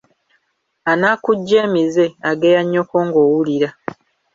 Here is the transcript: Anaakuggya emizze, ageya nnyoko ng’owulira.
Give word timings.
Anaakuggya 0.91 1.57
emizze, 1.67 2.05
ageya 2.29 2.61
nnyoko 2.63 2.95
ng’owulira. 3.07 3.69